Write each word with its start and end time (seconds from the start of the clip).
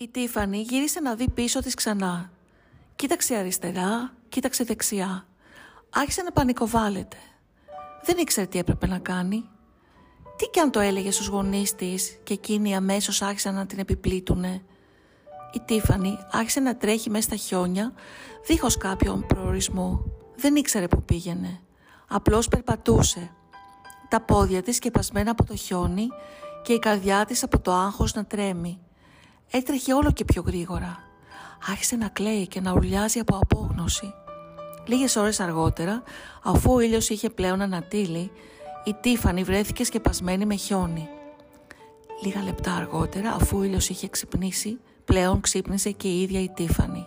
Η 0.00 0.08
Τίφανη 0.08 0.60
γύρισε 0.60 1.00
να 1.00 1.14
δει 1.14 1.30
πίσω 1.30 1.60
της 1.60 1.74
ξανά. 1.74 2.30
Κοίταξε 2.96 3.34
αριστερά, 3.34 4.14
κοίταξε 4.28 4.64
δεξιά. 4.64 5.26
Άρχισε 5.90 6.22
να 6.22 6.32
πανικοβάλλεται. 6.32 7.16
Δεν 8.04 8.18
ήξερε 8.18 8.46
τι 8.46 8.58
έπρεπε 8.58 8.86
να 8.86 8.98
κάνει. 8.98 9.48
Τι 10.36 10.46
κι 10.46 10.60
αν 10.60 10.70
το 10.70 10.80
έλεγε 10.80 11.10
στους 11.10 11.26
γονείς 11.26 11.74
της 11.74 12.18
και 12.24 12.32
εκείνοι 12.32 12.76
αμέσως 12.76 13.22
άρχισαν 13.22 13.54
να 13.54 13.66
την 13.66 13.78
επιπλήτουνε. 13.78 14.62
Η 15.52 15.60
Τίφανη 15.64 16.18
άρχισε 16.30 16.60
να 16.60 16.76
τρέχει 16.76 17.10
μέσα 17.10 17.22
στα 17.22 17.36
χιόνια 17.36 17.92
δίχως 18.46 18.76
κάποιον 18.76 19.26
προορισμό. 19.26 20.04
Δεν 20.36 20.56
ήξερε 20.56 20.88
που 20.88 21.02
πήγαινε. 21.02 21.60
Απλώς 22.08 22.48
περπατούσε. 22.48 23.30
Τα 24.08 24.20
πόδια 24.20 24.62
της 24.62 24.76
σκεπασμένα 24.76 25.30
από 25.30 25.44
το 25.44 25.56
χιόνι 25.56 26.08
και 26.62 26.72
η 26.72 26.78
καρδιά 26.78 27.24
της 27.24 27.42
από 27.42 27.60
το 27.60 27.72
άγχος 27.72 28.14
να 28.14 28.24
τρέμει. 28.24 28.80
Έτρεχε 29.50 29.94
όλο 29.94 30.12
και 30.12 30.24
πιο 30.24 30.42
γρήγορα. 30.46 30.98
Άρχισε 31.70 31.96
να 31.96 32.08
κλαίει 32.08 32.46
και 32.46 32.60
να 32.60 32.72
ουρλιάζει 32.72 33.18
από 33.18 33.38
απόγνωση. 33.42 34.14
Λίγες 34.86 35.16
ώρες 35.16 35.40
αργότερα, 35.40 36.02
αφού 36.42 36.72
ο 36.72 36.80
ήλιος 36.80 37.08
είχε 37.08 37.30
πλέον 37.30 37.60
ανατύλει, 37.60 38.30
η 38.84 38.94
Τίφανη 39.00 39.42
βρέθηκε 39.42 39.84
σκεπασμένη 39.84 40.46
με 40.46 40.54
χιόνι. 40.54 41.08
Λίγα 42.22 42.42
λεπτά 42.42 42.74
αργότερα, 42.74 43.32
αφού 43.32 43.58
ο 43.58 43.62
ήλιος 43.62 43.88
είχε 43.88 44.08
ξυπνήσει, 44.08 44.78
πλέον 45.04 45.40
ξύπνησε 45.40 45.90
και 45.90 46.08
η 46.08 46.22
ίδια 46.22 46.40
η 46.40 46.48
Τίφανη. 46.48 47.06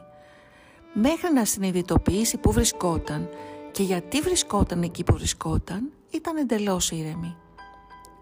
Μέχρι 0.93 1.33
να 1.33 1.45
συνειδητοποιήσει 1.45 2.37
που 2.37 2.51
βρισκόταν 2.51 3.29
και 3.71 3.83
γιατί 3.83 4.21
βρισκόταν 4.21 4.81
εκεί 4.81 5.03
που 5.03 5.13
βρισκόταν, 5.13 5.89
ήταν 6.11 6.37
εντελώς 6.37 6.91
ήρεμη. 6.91 7.35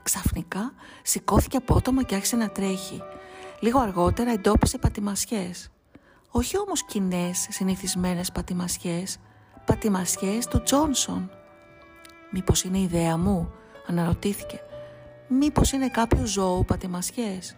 Ξαφνικά 0.03 0.73
σηκώθηκε 1.03 1.57
απότομα 1.57 2.03
και 2.03 2.15
άρχισε 2.15 2.35
να 2.35 2.49
τρέχει. 2.49 3.01
Λίγο 3.59 3.79
αργότερα 3.79 4.31
εντόπισε 4.31 4.77
πατημασιές. 4.77 5.69
Όχι 6.31 6.57
όμως 6.57 6.85
κοινές 6.85 7.47
συνηθισμένες 7.49 8.31
πατημασιές, 8.31 9.17
πατημασιές 9.65 10.47
του 10.47 10.63
Τζόνσον. 10.63 11.29
Μήπως 12.31 12.63
είναι 12.63 12.79
ιδέα 12.79 13.17
μου, 13.17 13.51
αναρωτήθηκε. 13.87 14.59
Μήπως 15.27 15.71
είναι 15.71 15.89
κάποιο 15.89 16.25
ζώο 16.25 16.63
πατημασιές. 16.63 17.55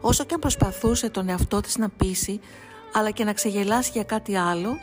Όσο 0.00 0.24
και 0.24 0.34
αν 0.34 0.40
προσπαθούσε 0.40 1.10
τον 1.10 1.28
εαυτό 1.28 1.60
της 1.60 1.76
να 1.76 1.88
πείσει, 1.88 2.40
αλλά 2.92 3.10
και 3.10 3.24
να 3.24 3.32
ξεγελάσει 3.32 3.90
για 3.90 4.04
κάτι 4.04 4.36
άλλο, 4.36 4.76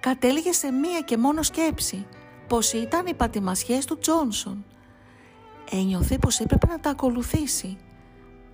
κατέληγε 0.00 0.52
σε 0.52 0.70
μία 0.70 1.00
και 1.00 1.16
μόνο 1.16 1.42
σκέψη, 1.42 2.06
πως 2.46 2.72
ήταν 2.72 3.06
οι 3.06 3.14
πατημασιές 3.14 3.84
του 3.84 3.98
Τζόνσον. 3.98 4.64
Ένιωθε 5.70 6.18
πως 6.18 6.40
έπρεπε 6.40 6.66
να 6.66 6.80
τα 6.80 6.90
ακολουθήσει. 6.90 7.76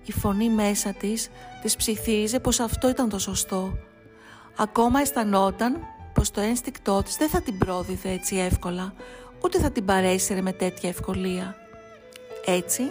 Η 0.05 0.11
φωνή 0.11 0.49
μέσα 0.49 0.93
της 0.93 1.29
της 1.61 1.75
ψιθύριζε 1.75 2.39
πως 2.39 2.59
αυτό 2.59 2.89
ήταν 2.89 3.09
το 3.09 3.19
σωστό. 3.19 3.77
Ακόμα 4.57 4.99
αισθανόταν 4.99 5.79
πως 6.13 6.31
το 6.31 6.41
ένστικτό 6.41 7.03
της 7.03 7.15
δεν 7.15 7.29
θα 7.29 7.41
την 7.41 7.57
πρόδιδε 7.57 8.09
έτσι 8.09 8.35
εύκολα, 8.35 8.93
ούτε 9.43 9.59
θα 9.59 9.71
την 9.71 9.85
παρέσυρε 9.85 10.41
με 10.41 10.51
τέτοια 10.51 10.89
ευκολία. 10.89 11.55
Έτσι, 12.45 12.83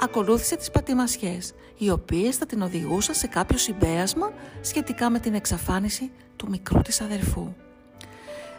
ακολούθησε 0.00 0.56
τις 0.56 0.70
πατημασιές, 0.70 1.52
οι 1.78 1.90
οποίες 1.90 2.36
θα 2.36 2.46
την 2.46 2.62
οδηγούσαν 2.62 3.14
σε 3.14 3.26
κάποιο 3.26 3.58
συμπέρασμα 3.58 4.32
σχετικά 4.60 5.10
με 5.10 5.18
την 5.18 5.34
εξαφάνιση 5.34 6.10
του 6.36 6.48
μικρού 6.48 6.80
της 6.80 7.00
αδερφού. 7.00 7.52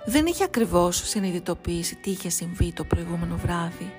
Δεν 0.05 0.25
είχε 0.25 0.43
ακριβώς 0.43 1.09
συνειδητοποιήσει 1.09 1.95
τι 1.95 2.09
είχε 2.09 2.29
συμβεί 2.29 2.73
το 2.73 2.83
προηγούμενο 2.83 3.35
βράδυ. 3.35 3.93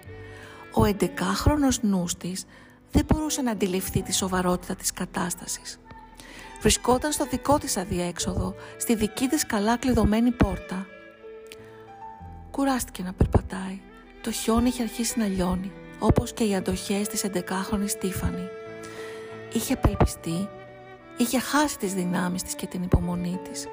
Ο 0.74 0.82
11χρονος 0.84 1.80
νους 1.80 2.16
της 2.16 2.44
δεν 2.90 3.04
μπορούσε 3.04 3.42
να 3.42 3.50
αντιληφθεί 3.50 4.02
τη 4.02 4.14
σοβαρότητα 4.14 4.74
της 4.74 4.92
κατάστασης. 4.92 5.80
Βρισκόταν 6.60 7.12
στο 7.12 7.26
δικό 7.26 7.58
της 7.58 7.76
αδιέξοδο, 7.76 8.54
στη 8.76 8.94
δική 8.94 9.26
της 9.26 9.46
καλά 9.46 9.76
κλειδωμένη 9.76 10.30
πόρτα. 10.30 10.86
Κουράστηκε 12.50 13.02
να 13.02 13.12
περπατάει. 13.12 13.80
Το 14.22 14.30
χιόνι 14.30 14.68
είχε 14.68 14.82
αρχίσει 14.82 15.18
να 15.18 15.26
λιώνει, 15.26 15.72
όπως 15.98 16.32
και 16.32 16.44
οι 16.44 16.54
αντοχές 16.54 17.08
της 17.08 17.24
11χρονης 17.24 17.90
Τίφανη. 18.00 18.48
Είχε 19.52 19.72
απελπιστεί, 19.72 20.48
είχε 21.16 21.38
χάσει 21.38 21.78
τις 21.78 21.94
δυνάμεις 21.94 22.42
της 22.42 22.54
και 22.54 22.66
την 22.66 22.82
υπομονή 22.82 23.40
της. 23.50 23.66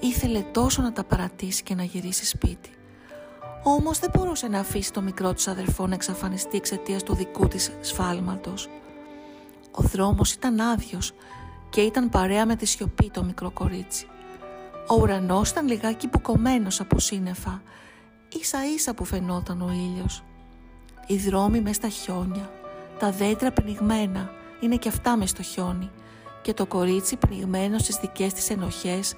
Ήθελε 0.00 0.40
τόσο 0.52 0.82
να 0.82 0.92
τα 0.92 1.04
παρατήσει 1.04 1.62
και 1.62 1.74
να 1.74 1.82
γυρίσει 1.82 2.26
σπίτι. 2.26 2.75
Όμως 3.62 3.98
δεν 3.98 4.10
μπορούσε 4.14 4.48
να 4.48 4.58
αφήσει 4.58 4.92
το 4.92 5.00
μικρό 5.00 5.34
του 5.34 5.50
αδερφό 5.50 5.86
να 5.86 5.94
εξαφανιστεί 5.94 6.56
εξαιτίας 6.56 7.02
του 7.02 7.14
δικού 7.14 7.48
της 7.48 7.70
σφάλματος. 7.80 8.68
Ο 9.70 9.82
δρόμος 9.82 10.32
ήταν 10.32 10.60
άδειος 10.60 11.12
και 11.70 11.80
ήταν 11.80 12.08
παρέα 12.08 12.46
με 12.46 12.56
τη 12.56 12.66
σιωπή 12.66 13.10
το 13.10 13.24
μικρό 13.24 13.50
κορίτσι. 13.50 14.06
Ο 14.88 14.94
ουρανός 15.00 15.50
ήταν 15.50 15.68
λιγάκι 15.68 16.08
μπουκωμένος 16.08 16.80
από 16.80 16.98
σύννεφα, 16.98 17.62
ίσα 18.40 18.58
ίσα 18.74 18.94
που 18.94 19.04
φαινόταν 19.04 19.60
ο 19.62 19.70
ήλιος. 19.72 20.22
Οι 21.06 21.16
δρόμοι 21.16 21.60
μες 21.60 21.76
στα 21.76 21.88
χιόνια, 21.88 22.50
τα 22.98 23.10
δέντρα 23.10 23.52
πνιγμένα, 23.52 24.30
είναι 24.60 24.76
και 24.76 24.88
αυτά 24.88 25.16
μες 25.16 25.30
στο 25.30 25.42
χιόνι 25.42 25.90
και 26.42 26.54
το 26.54 26.66
κορίτσι 26.66 27.16
πνιγμένο 27.16 27.78
στις 27.78 27.96
δικές 27.96 28.32
της 28.32 28.50
ενοχές 28.50 29.14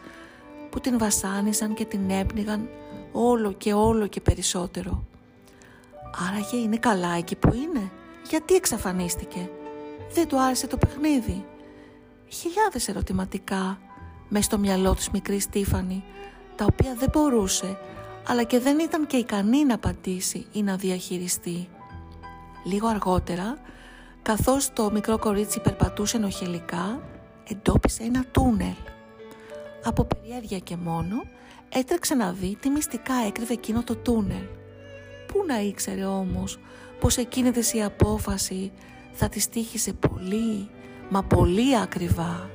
που 0.79 0.85
την 0.85 0.99
βασάνιζαν 0.99 1.75
και 1.75 1.85
την 1.85 2.11
έπνιγαν 2.11 2.69
όλο 3.13 3.53
και 3.53 3.73
όλο 3.73 4.07
και 4.07 4.21
περισσότερο. 4.21 5.05
Άραγε 6.29 6.57
είναι 6.57 6.77
καλά 6.77 7.15
εκεί 7.17 7.37
που 7.37 7.55
είναι; 7.55 7.91
Γιατί 8.29 8.55
εξαφανίστηκε; 8.55 9.51
Δεν 10.13 10.29
του 10.29 10.41
άρεσε 10.41 10.67
το 10.67 10.77
παιχνίδι; 10.77 11.45
Χιλιάδες 12.29 12.89
ερωτηματικά 12.89 13.79
μες 14.29 14.45
στο 14.45 14.59
μυαλό 14.59 14.95
της 14.95 15.11
μικρής 15.11 15.43
Στίφανη, 15.43 16.05
τα 16.57 16.65
οποία 16.65 16.95
δεν 16.99 17.09
μπορούσε, 17.13 17.79
αλλά 18.29 18.43
και 18.43 18.59
δεν 18.59 18.79
ήταν 18.79 19.07
και 19.07 19.17
ικανή 19.17 19.65
να 19.65 19.75
απαντήσει 19.75 20.47
ή 20.53 20.63
να 20.63 20.77
διαχειριστεί. 20.77 21.69
Λίγο 22.65 22.89
αργότερα, 22.89 23.59
καθώς 24.23 24.73
το 24.73 24.91
μικρό 24.91 25.19
κορίτσι 25.19 25.61
περπατούσε 25.61 26.17
ενοχελικά, 26.17 27.01
εντόπισε 27.49 28.03
ένα 28.03 28.25
τούνελ. 28.33 28.75
Από 29.85 30.05
περιέργεια 30.05 30.59
και 30.59 30.77
μόνο, 30.77 31.23
έτρεξε 31.69 32.15
να 32.15 32.33
δει 32.33 32.57
τι 32.61 32.69
μυστικά 32.71 33.15
έκρυβε 33.27 33.53
εκείνο 33.53 33.83
το 33.83 33.97
τούνελ. 33.97 34.45
Πού 35.27 35.45
να 35.47 35.61
ήξερε 35.61 36.05
όμως 36.05 36.59
πως 37.01 37.17
εκείνη 37.17 37.51
η 37.73 37.83
απόφαση 37.83 38.73
θα 39.13 39.29
τη 39.29 39.41
στήχησε 39.41 39.93
πολύ, 39.93 40.69
μα 41.09 41.23
πολύ 41.23 41.77
ακριβά. 41.77 42.51